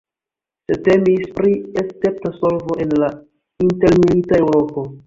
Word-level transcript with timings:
Sed 0.69 0.79
temis 0.87 1.27
pri 1.35 1.53
escepta 1.83 2.35
solvo 2.41 2.81
en 2.87 2.99
la 3.05 3.13
intermilita 3.69 4.43
Eŭropo. 4.47 4.91